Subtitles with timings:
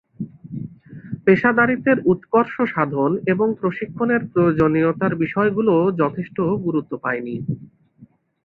[1.25, 7.35] পেশাদারিত্বের উৎকর্ষ সাধন এবং প্রশিক্ষণের প্রয়োজনীয়তার বিষয়গুলোও যথেষ্ট গুরুত্ব পায় নি।